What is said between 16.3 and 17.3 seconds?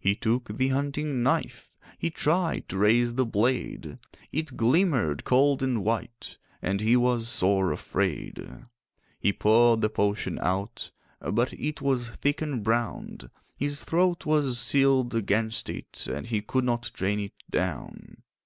could not drain